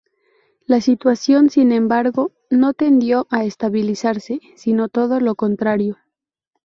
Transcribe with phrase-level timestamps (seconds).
[0.65, 5.99] La situación, sin embargo, no tendió a estabilizarse, sino todo lo contrario.